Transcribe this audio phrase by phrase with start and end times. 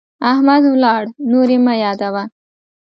[0.31, 1.01] احمد ولاړ،
[1.31, 2.23] نور يې مه يادوه.